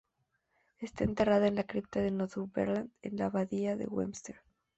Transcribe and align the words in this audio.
Está 0.79 1.03
enterrada 1.03 1.45
en 1.45 1.53
la 1.53 1.63
Cripta 1.63 1.99
de 2.01 2.09
Northumberland, 2.09 2.89
en 3.03 3.17
la 3.17 3.27
Abadía 3.27 3.75
de 3.77 3.85
Westminster. 3.85 4.41